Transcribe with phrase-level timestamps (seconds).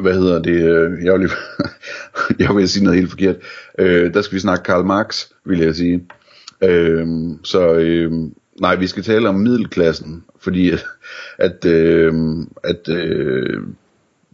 [0.00, 1.30] hvad hedder det, øh, jeg vil,
[2.46, 3.36] jeg vil sige noget helt forkert,
[3.78, 6.04] øh, der skal vi snakke Karl Marx, vil jeg sige.
[6.64, 7.06] Øh,
[7.44, 8.12] så øh,
[8.60, 10.86] nej, vi skal tale om middelklassen, fordi at,
[11.38, 12.14] at, øh,
[12.64, 13.62] at øh,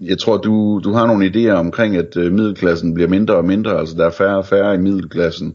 [0.00, 3.78] jeg tror, du, du har nogle idéer omkring, at øh, middelklassen bliver mindre og mindre,
[3.78, 5.54] altså der er færre og færre i middelklassen,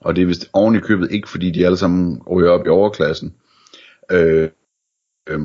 [0.00, 2.68] og det er vist oven i købet ikke, fordi de alle sammen ryger op i
[2.68, 3.34] overklassen.
[4.12, 4.48] Øh,
[5.28, 5.40] øh,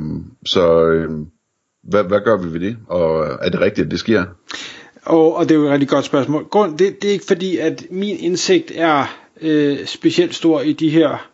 [0.46, 1.10] så øh,
[1.84, 4.26] hvad, hvad gør vi ved det, og er det rigtigt, at det sker?
[5.06, 6.44] Og, og det er jo et rigtig godt spørgsmål.
[6.44, 10.90] Grund, det, det er ikke fordi, at min indsigt er øh, specielt stor i de
[10.90, 11.30] her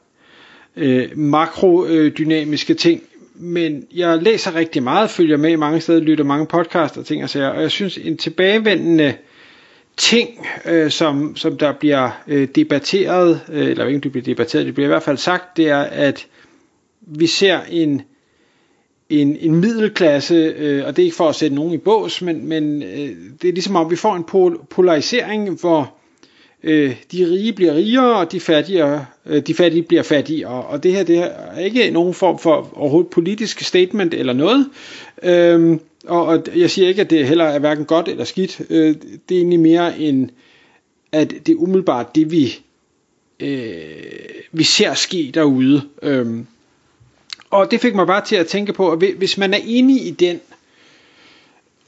[0.75, 3.01] øh, makrodynamiske ting,
[3.35, 7.23] men jeg læser rigtig meget, følger med i mange steder, lytter mange podcasts og ting
[7.23, 9.13] og sager, og jeg synes en tilbagevendende
[9.97, 14.73] ting, øh, som, som der bliver øh, debatteret, øh, eller ikke det bliver debatteret, det
[14.73, 16.27] bliver i hvert fald sagt, det er, at
[17.01, 18.01] vi ser en
[19.09, 22.47] en, en middelklasse, øh, og det er ikke for at sætte nogen i bås, men,
[22.47, 23.09] men øh,
[23.41, 25.93] det er ligesom om vi får en pol- polarisering, hvor
[26.63, 30.65] øh, de rige bliver rigere, og de fattige, øh, de fattige bliver fattigere.
[30.65, 34.69] Og det her det er ikke nogen form for overhovedet politisk statement eller noget.
[35.23, 38.61] Øh, og, og jeg siger ikke, at det heller er hverken godt eller skidt.
[38.69, 38.95] Øh,
[39.29, 40.31] det er egentlig mere en,
[41.11, 42.59] at det er umiddelbart det, vi,
[43.39, 43.69] øh,
[44.51, 45.81] vi ser ske derude.
[46.01, 46.25] Øh,
[47.49, 50.11] og det fik mig bare til at tænke på, at hvis man er enig i
[50.11, 50.39] den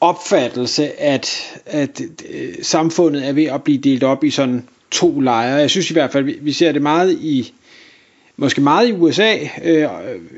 [0.02, 5.56] opfattelse, at, at øh, samfundet er ved at blive delt op i sådan to lejre.
[5.56, 7.54] Jeg synes i hvert fald, vi ser det meget i,
[8.38, 9.36] måske meget i USA.
[9.64, 9.88] Øh,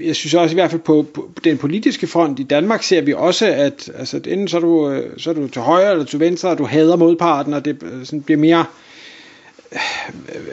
[0.01, 3.13] jeg synes også i hvert fald på, på den politiske front i Danmark ser vi
[3.13, 6.19] også, at altså, enten så er, du, øh, så er du til højre eller til
[6.19, 8.65] venstre, og du hader modparten, og det sådan bliver mere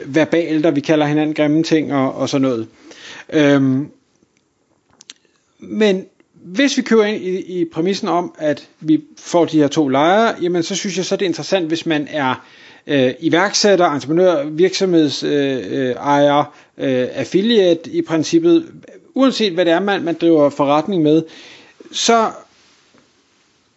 [0.05, 2.67] verbalt, og vi kalder hinanden grimme ting og, og sådan noget.
[3.33, 3.87] Øhm,
[5.59, 9.87] men hvis vi kører ind i, i præmissen om, at vi får de her to
[9.87, 12.45] lejre, jamen så synes jeg så det er interessant, hvis man er
[12.87, 16.39] øh, iværksætter, entreprenør, virksomhedsejer,
[16.77, 18.71] øh, øh, øh, affiliate i princippet,
[19.13, 21.23] uanset hvad det er, man, man driver forretning med,
[21.91, 22.31] så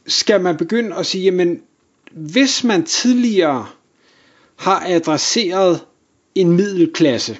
[0.06, 1.60] skal man begynde at sige, jamen
[2.10, 3.66] hvis man tidligere
[4.56, 5.80] har adresseret
[6.34, 7.38] en middelklasse,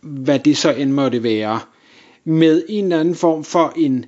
[0.00, 1.60] hvad det så end måtte være,
[2.24, 4.06] med en eller anden form for en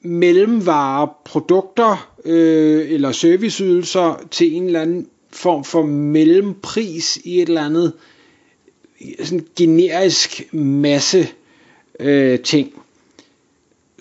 [0.00, 7.64] mellemvare produkter øh, eller serviceydelser til en eller anden form for mellempris i et eller
[7.64, 7.92] andet
[9.22, 11.28] sådan generisk masse
[12.00, 12.82] øh, ting,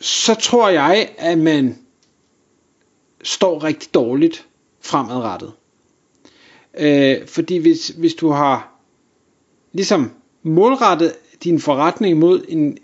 [0.02, 1.78] så tror jeg, at man
[3.24, 4.46] står rigtig dårligt
[4.82, 5.52] fremadrettet.
[6.78, 8.72] Øh, fordi hvis, hvis du har
[9.74, 10.12] ligesom
[10.44, 11.14] målrettet
[11.44, 12.78] din forretning mod en,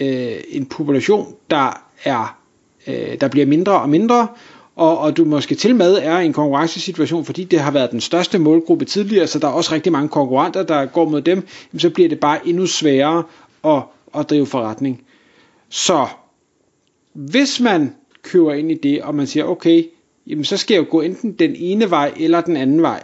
[0.00, 2.42] øh, en population, der er
[2.86, 4.28] øh, der bliver mindre og mindre,
[4.76, 8.00] og, og du måske til med er i en konkurrencesituation, fordi det har været den
[8.00, 11.46] største målgruppe tidligere, så der er også rigtig mange konkurrenter, der går mod dem,
[11.78, 13.22] så bliver det bare endnu sværere
[13.64, 13.82] at,
[14.14, 15.02] at drive forretning.
[15.68, 16.06] Så
[17.12, 19.84] hvis man kører ind i det, og man siger, okay,
[20.26, 23.02] jamen så skal jeg jo gå enten den ene vej eller den anden vej.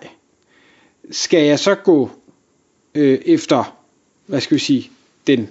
[1.11, 2.11] Skal jeg så gå
[2.95, 3.78] øh, efter,
[4.29, 4.91] hvad skal vi sige,
[5.27, 5.49] den,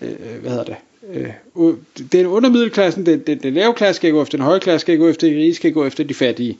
[0.00, 0.76] øh, hvad hedder det,
[1.08, 1.32] øh,
[2.12, 5.08] den undermiddelklassen, den, den, den lave klasse skal gå efter den høje klasse, skal gå
[5.08, 6.58] efter de rige, skal gå efter de fattige.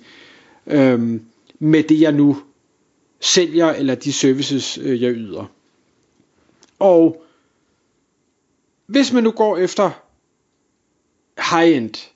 [0.67, 1.21] Øh,
[1.59, 2.43] med det jeg nu
[3.21, 5.51] sælger, eller de services øh, jeg yder.
[6.79, 7.25] Og
[8.87, 9.91] hvis man nu går efter
[11.51, 12.11] high-end,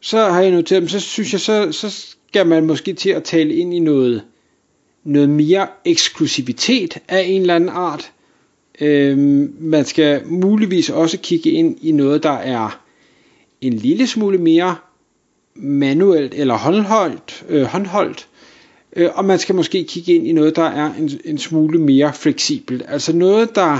[0.00, 3.24] så har jeg noteret dem, så synes jeg, så, så skal man måske til at
[3.24, 4.24] tale ind i noget,
[5.04, 8.12] noget mere eksklusivitet af en eller anden art.
[8.80, 9.18] Øh,
[9.60, 12.80] man skal muligvis også kigge ind i noget, der er
[13.60, 14.76] en lille smule mere
[15.54, 18.28] manuelt eller håndholdt, øh, håndholdt.
[18.96, 22.12] Øh, og man skal måske kigge ind i noget, der er en, en smule mere
[22.12, 22.82] fleksibelt.
[22.88, 23.78] Altså noget, der,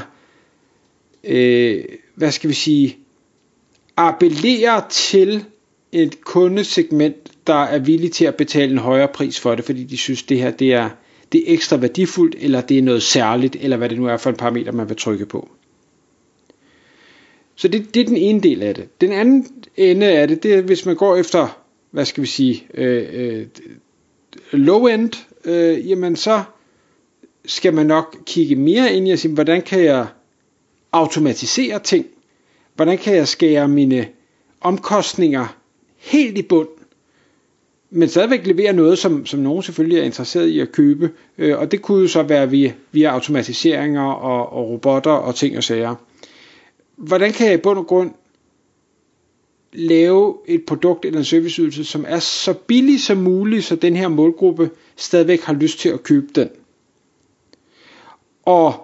[1.24, 2.96] øh, hvad skal vi sige,
[3.96, 5.44] appellerer til
[5.92, 9.96] et kundesegment, der er villig til at betale en højere pris for det, fordi de
[9.96, 10.90] synes, det her det er,
[11.32, 14.30] det er ekstra værdifuldt, eller det er noget særligt, eller hvad det nu er for
[14.30, 15.48] en parameter, man vil trykke på.
[17.56, 19.00] Så det, det er den ene del af det.
[19.00, 21.60] Den anden ende af det, det er, hvis man går efter,
[21.90, 23.46] hvad skal vi sige, øh, øh,
[24.52, 25.12] low-end,
[25.44, 26.42] øh, jamen så
[27.44, 30.06] skal man nok kigge mere ind i at sige, hvordan kan jeg
[30.92, 32.06] automatisere ting?
[32.74, 34.08] Hvordan kan jeg skære mine
[34.60, 35.56] omkostninger
[35.96, 36.68] helt i bund?
[37.96, 41.10] Men stadigvæk levere noget, som, som nogen selvfølgelig er interesseret i at købe.
[41.38, 45.56] Øh, og det kunne jo så være via, via automatiseringer og, og robotter og ting
[45.56, 45.94] og sager.
[46.96, 48.10] Hvordan kan jeg i bund og grund
[49.72, 54.08] lave et produkt eller en serviceydelse, som er så billig som muligt, så den her
[54.08, 56.48] målgruppe stadigvæk har lyst til at købe den.
[58.42, 58.74] Og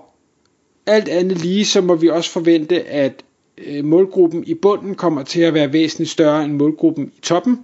[0.87, 3.25] alt andet lige, så må vi også forvente, at
[3.59, 7.59] øh, målgruppen i bunden kommer til at være væsentligt større end målgruppen i toppen.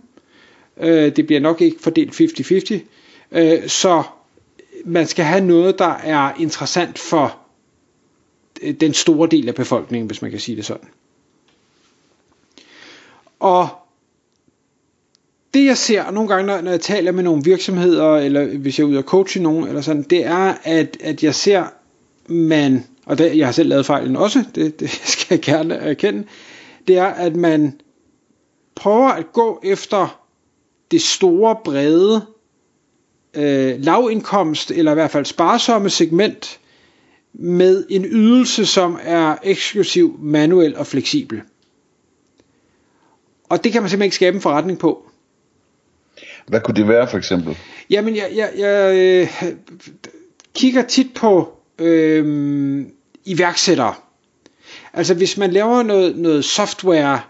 [0.81, 2.79] Øh, det bliver nok ikke fordelt 50-50.
[3.33, 4.03] Øh, så
[4.85, 7.39] man skal have noget, der er interessant for
[8.63, 10.89] øh, den store del af befolkningen, hvis man kan sige det sådan.
[13.41, 13.69] Og
[15.55, 18.85] det jeg ser nogle gange, når, når jeg taler med nogle virksomheder, eller hvis jeg
[18.85, 21.65] er ude og coache nogen, eller sådan, det er, at, at jeg ser,
[22.29, 26.25] man, og det, jeg har selv lavet fejlen også, det, det skal jeg gerne erkende,
[26.89, 27.81] det er, at man
[28.75, 30.26] prøver at gå efter
[30.91, 32.27] det store, brede,
[33.35, 36.61] øh, lavindkomst, eller i hvert fald sparsomme segment,
[37.33, 41.43] med en ydelse, som er eksklusiv, manuel og fleksibel.
[43.49, 45.11] Og det kan man simpelthen ikke skabe en forretning på.
[46.47, 47.59] Hvad kunne det være for eksempel?
[47.91, 49.53] Jamen, jeg, jeg, jeg øh,
[50.55, 52.87] kigger tit på øh,
[53.25, 53.95] iværksættere.
[54.93, 57.21] Altså hvis man laver noget, noget software,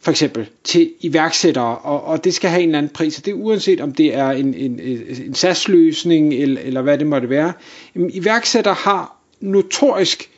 [0.00, 3.30] for eksempel, til iværksættere, og, og det skal have en eller anden pris, og det
[3.30, 4.80] er uanset om det er en, en,
[5.26, 7.52] en SaaS-løsning, eller, eller hvad det måtte være.
[7.94, 10.30] Jamen, iværksættere har notorisk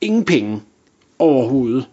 [0.00, 0.62] ingen penge
[1.18, 1.86] overhovedet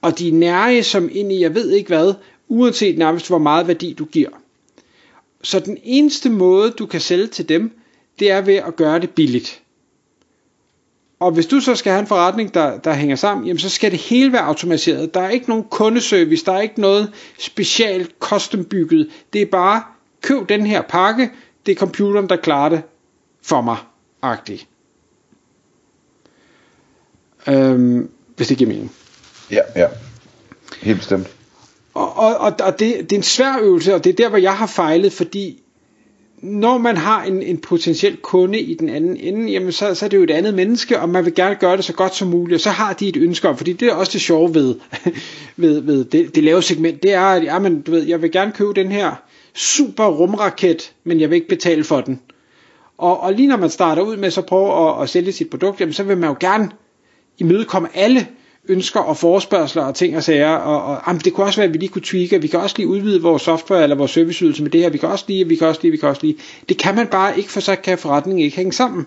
[0.00, 2.14] og de er nære som ind i jeg ved ikke hvad,
[2.48, 4.30] uanset nærmest hvor meget værdi du giver.
[5.42, 7.70] Så den eneste måde du kan sælge til dem,
[8.18, 9.62] det er ved at gøre det billigt.
[11.20, 13.90] Og hvis du så skal have en forretning, der, der hænger sammen, jamen så skal
[13.90, 15.14] det hele være automatiseret.
[15.14, 19.10] Der er ikke nogen kundeservice, der er ikke noget specielt custombygget.
[19.32, 19.82] Det er bare,
[20.22, 21.30] køb den her pakke,
[21.66, 22.82] det er computeren, der klarer det
[23.42, 23.76] for mig,
[24.22, 24.66] agtigt.
[27.48, 28.92] Øhm, hvis det giver mening.
[29.50, 29.86] Ja, ja.
[30.82, 31.28] Helt bestemt.
[31.94, 34.38] Og, og, og, og det, det er en svær øvelse, og det er der, hvor
[34.38, 35.62] jeg har fejlet, fordi
[36.42, 40.08] når man har en, en potentiel kunde i den anden ende, jamen så, så er
[40.08, 42.54] det jo et andet menneske, og man vil gerne gøre det så godt som muligt,
[42.54, 44.74] og så har de et ønske om, fordi det er også det sjove ved,
[45.56, 48.52] ved, ved det, det lave segment, det er, at jamen, du ved, jeg vil gerne
[48.52, 49.12] købe den her
[49.54, 52.20] super rumraket, men jeg vil ikke betale for den.
[52.98, 55.80] Og, og lige når man starter ud med så prøve at, at sælge sit produkt,
[55.80, 56.70] jamen, så vil man jo gerne
[57.38, 58.26] imødekomme alle
[58.68, 61.74] ønsker og forespørgseler og ting og sager, og, og jamen, det kunne også være, at
[61.74, 64.70] vi lige kunne tweake, vi kan også lige udvide vores software eller vores serviceydelse med
[64.70, 66.36] det her, vi kan også lige, vi kan også lige, vi kan også lige.
[66.68, 69.06] Det kan man bare ikke, for så kan forretningen ikke hænge sammen.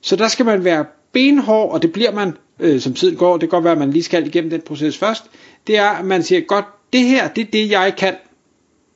[0.00, 3.40] Så der skal man være benhård, og det bliver man, øh, som tiden går, det
[3.40, 5.24] kan godt være, at man lige skal igennem den proces først,
[5.66, 8.14] det er, at man siger, godt, det her, det er det, jeg kan.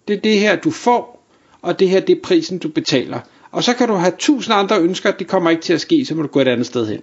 [0.09, 1.27] Det er det her, du får,
[1.63, 3.21] og det her, det er prisen, du betaler.
[3.51, 6.15] Og så kan du have tusind andre ønsker, det kommer ikke til at ske, så
[6.15, 7.01] må du gå et andet sted hen.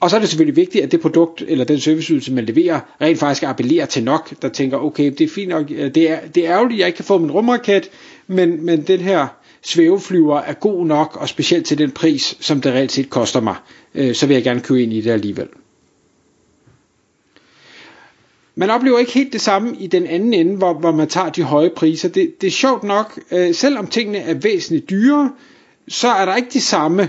[0.00, 3.18] Og så er det selvfølgelig vigtigt, at det produkt eller den serviceydelse, man leverer, rent
[3.18, 6.46] faktisk appellerer til nok, der tænker, okay, det er fint nok, øh, det er, det
[6.46, 7.90] er ærgerligt, at jeg ikke kan få min rumraket,
[8.26, 9.26] men, men den her
[9.62, 13.56] svæveflyver er god nok, og specielt til den pris, som det reelt set koster mig,
[13.94, 15.48] øh, så vil jeg gerne købe ind i det alligevel.
[18.54, 21.42] Man oplever ikke helt det samme i den anden ende, hvor, hvor man tager de
[21.42, 22.08] høje priser.
[22.08, 25.32] Det, det er sjovt nok, øh, selvom tingene er væsentligt dyre,
[25.88, 27.08] så er der ikke de samme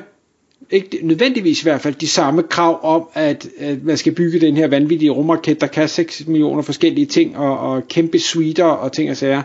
[0.71, 4.57] ikke nødvendigvis i hvert fald de samme krav om, at, at man skal bygge den
[4.57, 9.09] her vanvittige rumraket, der kan 6 millioner forskellige ting, og, og kæmpe suiter og ting
[9.09, 9.41] og sager.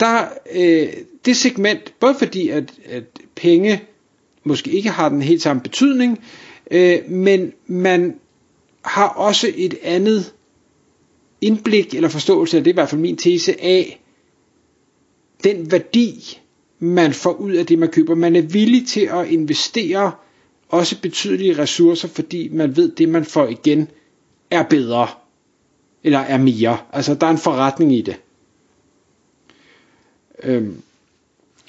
[0.00, 0.24] Der,
[0.54, 0.88] øh,
[1.24, 3.82] det segment, både fordi at, at penge
[4.44, 6.20] måske ikke har den helt samme betydning,
[6.70, 8.14] øh, men man
[8.84, 10.32] har også et andet
[11.40, 14.00] indblik eller forståelse, det er i hvert fald min tese, af
[15.44, 16.40] den værdi,
[16.78, 18.14] man får ud af det, man køber.
[18.14, 20.12] Man er villig til at investere
[20.68, 23.88] også betydelige ressourcer, fordi man ved, det man får igen
[24.50, 25.08] er bedre,
[26.04, 26.78] eller er mere.
[26.92, 28.16] Altså, der er en forretning i det.
[30.42, 30.82] Øhm.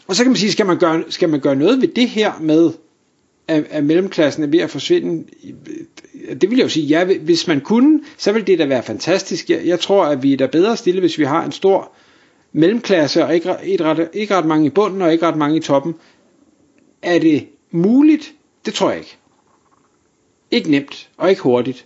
[0.07, 2.33] Og så kan man sige, skal man gøre, skal man gøre noget ved det her
[2.39, 2.71] med,
[3.47, 5.23] at, at mellemklassen er ved at forsvinde?
[6.41, 9.49] Det vil jeg jo sige, ja, hvis man kunne, så ville det da være fantastisk.
[9.49, 11.91] Jeg, jeg tror, at vi er da bedre stille, hvis vi har en stor
[12.55, 15.59] mellemklasse, og ikke, ikke, ret, ikke ret mange i bunden, og ikke ret mange i
[15.59, 15.95] toppen.
[17.01, 18.33] Er det muligt?
[18.65, 19.17] Det tror jeg ikke.
[20.51, 21.85] Ikke nemt, og ikke hurtigt.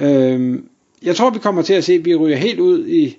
[0.00, 0.68] Øhm,
[1.02, 3.16] jeg tror, vi kommer til at se, at vi ryger helt ud i,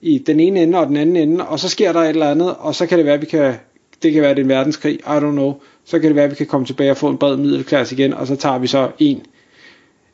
[0.00, 2.54] i den ene ende og den anden ende, og så sker der et eller andet,
[2.58, 3.54] og så kan det være, at vi kan,
[4.02, 6.30] det kan være, det er en verdenskrig, I don't know, så kan det være, at
[6.30, 8.90] vi kan komme tilbage og få en bred middelklasse igen, og så tager vi så
[8.98, 9.26] en,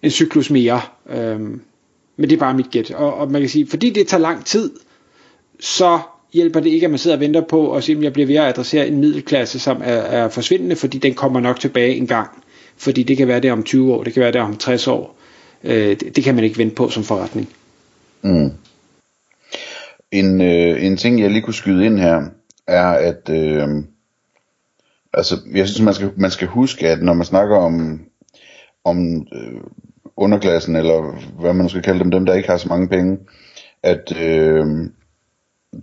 [0.03, 0.81] en cyklus mere.
[1.11, 1.61] Øhm,
[2.17, 2.91] men det er bare mit gæt.
[2.91, 4.71] Og, og man kan sige, fordi det tager lang tid,
[5.64, 6.00] så
[6.33, 8.37] hjælper det ikke, at man sidder og venter på, og siger, at jeg bliver ved
[8.37, 12.44] at adressere en middelklasse, som er, er forsvindende, fordi den kommer nok tilbage en gang.
[12.76, 15.16] Fordi det kan være det om 20 år, det kan være det om 60 år.
[15.64, 17.49] Øh, det, det kan man ikke vente på som forretning.
[18.23, 18.50] Mm.
[20.12, 22.23] En, øh, en ting, jeg lige kunne skyde ind her,
[22.66, 23.68] er, at øh,
[25.12, 28.00] altså, jeg synes, man skal, man skal huske, at når man snakker om,
[28.85, 29.61] om øh,
[30.16, 33.18] underklassen, eller hvad man skal kalde dem, dem der ikke har så mange penge,
[33.83, 34.66] at øh,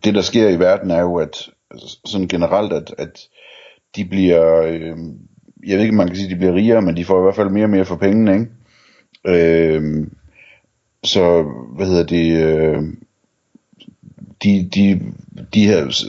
[0.03, 3.27] det der sker i verden er jo, at altså, sådan generelt, at, at
[3.95, 4.97] de bliver, øh,
[5.67, 7.23] jeg ved ikke, om man kan sige, at de bliver rigere, men de får i
[7.23, 8.47] hvert fald mere og mere for pengene, ikke?
[9.25, 10.07] Øh,
[11.03, 11.43] så,
[11.75, 12.83] hvad hedder det, øh,
[14.43, 15.01] de, de,
[15.53, 16.05] de her,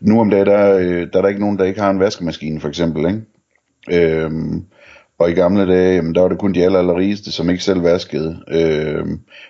[0.00, 2.60] nu om dagen, der, øh, der er der ikke nogen, der ikke har en vaskemaskine,
[2.60, 3.22] for eksempel, ikke?
[3.90, 4.64] Øhm,
[5.18, 7.64] og i gamle dage, jamen, der var det kun de aller, aller rigeste, som ikke
[7.64, 9.06] selv vaskede, øh,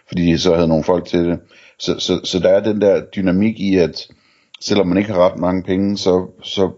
[0.09, 1.38] fordi de så havde nogle folk til det.
[1.78, 4.09] Så, så, så der er den der dynamik i, at
[4.61, 6.71] selvom man ikke har ret mange penge, så, så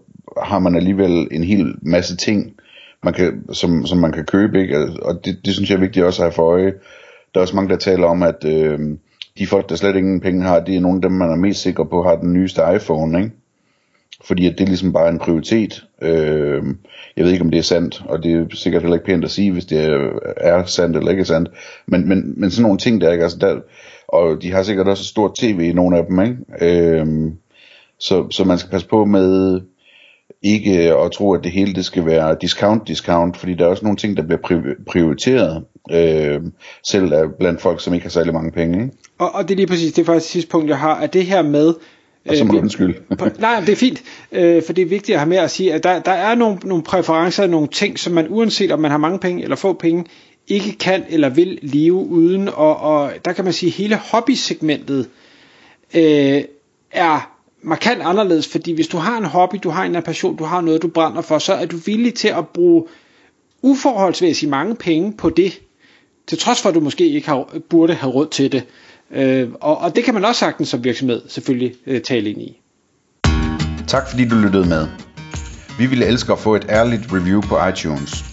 [0.43, 2.53] har man alligevel en hel masse ting,
[3.03, 4.87] man kan, som, som man kan købe, ikke?
[5.01, 6.73] og det, det synes jeg er vigtigt også at have for øje.
[7.33, 8.79] Der er også mange, der taler om, at øh,
[9.37, 11.61] de folk, der slet ingen penge har, det er nogle af dem, man er mest
[11.61, 13.31] sikker på, har den nyeste iPhone, ikke?
[14.23, 15.85] Fordi at det er ligesom bare en prioritet.
[16.01, 16.63] Øh,
[17.17, 19.31] jeg ved ikke, om det er sandt, og det er sikkert heller ikke pænt at
[19.31, 19.79] sige, hvis det
[20.37, 21.49] er sandt eller ikke er sandt.
[21.87, 23.23] Men, men, men sådan nogle ting der, ikke?
[23.23, 23.59] Altså der,
[24.07, 26.37] og de har sikkert også et stort tv i nogle af dem, ikke?
[26.61, 27.07] Øh,
[27.99, 29.61] så, så man skal passe på med
[30.41, 33.85] ikke at tro, at det hele det skal være discount, discount, fordi der er også
[33.85, 36.41] nogle ting, der bliver prioriteret, øh,
[36.83, 38.83] selv blandt folk, som ikke har særlig mange penge.
[38.83, 38.97] Ikke?
[39.19, 41.13] Og, og det er lige præcis, det er faktisk det sidste punkt, jeg har, at
[41.13, 41.73] det her med,
[42.29, 42.93] og så må øh, du undskylde.
[43.39, 45.83] nej, det er fint, øh, for det er vigtigt at have med at sige, at
[45.83, 49.19] der, der er nogle, nogle præferencer, nogle ting, som man uanset om man har mange
[49.19, 50.05] penge eller få penge,
[50.47, 55.09] ikke kan eller vil leve uden, og, og der kan man sige, at hele hobbysegmentet
[55.95, 56.41] øh,
[56.91, 60.61] er markant anderledes, fordi hvis du har en hobby, du har en passion, du har
[60.61, 62.83] noget, du brænder for, så er du villig til at bruge
[63.61, 65.61] uforholdsmæssigt mange penge på det,
[66.27, 68.63] til trods for at du måske ikke har, burde have råd til det.
[69.11, 72.61] Øh, og, og det kan man også sagtens som virksomhed selvfølgelig øh, tale ind i.
[73.87, 74.87] Tak fordi du lyttede med.
[75.79, 78.25] Vi ville elske at få et ærligt review på iTunes.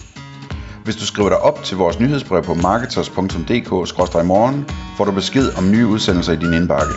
[0.83, 4.65] Hvis du skriver dig op til vores nyhedsbrev på marketers.dk-morgen,
[4.97, 6.93] får du besked om nye udsendelser i din indbakke.